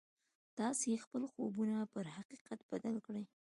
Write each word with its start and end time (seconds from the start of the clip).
تاسې 0.59 1.01
خپل 1.03 1.21
خوبونه 1.31 1.75
پر 1.93 2.05
حقيقت 2.17 2.59
بدل 2.71 2.95
کړئ. 3.05 3.23